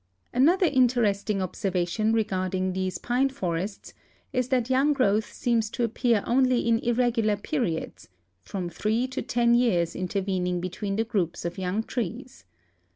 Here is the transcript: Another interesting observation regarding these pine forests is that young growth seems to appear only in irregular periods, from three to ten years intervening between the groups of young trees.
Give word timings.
Another 0.33 0.65
interesting 0.65 1.43
observation 1.43 2.11
regarding 2.11 2.73
these 2.73 2.97
pine 2.97 3.29
forests 3.29 3.93
is 4.33 4.49
that 4.49 4.67
young 4.67 4.93
growth 4.93 5.31
seems 5.31 5.69
to 5.69 5.83
appear 5.83 6.23
only 6.25 6.67
in 6.67 6.79
irregular 6.79 7.37
periods, 7.37 8.09
from 8.41 8.67
three 8.67 9.05
to 9.09 9.21
ten 9.21 9.53
years 9.53 9.95
intervening 9.95 10.59
between 10.59 10.95
the 10.95 11.03
groups 11.05 11.45
of 11.45 11.59
young 11.59 11.83
trees. 11.83 12.45